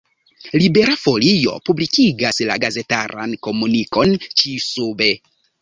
Libera 0.61 0.93
Folio 1.01 1.53
publikigas 1.69 2.43
la 2.51 2.57
gazetaran 2.65 3.39
komunikon 3.49 4.19
ĉi-sube. 4.43 5.13